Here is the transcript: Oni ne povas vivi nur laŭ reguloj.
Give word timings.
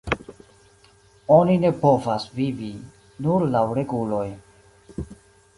Oni 1.35 1.57
ne 1.65 1.71
povas 1.83 2.25
vivi 2.39 2.71
nur 3.27 3.47
laŭ 3.57 3.65
reguloj. 3.81 4.27